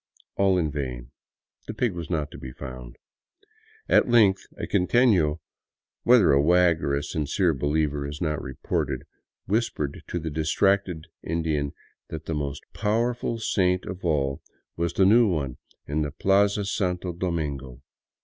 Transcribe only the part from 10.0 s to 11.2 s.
to the distracted